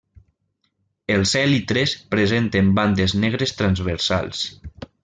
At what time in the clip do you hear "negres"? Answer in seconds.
3.27-3.57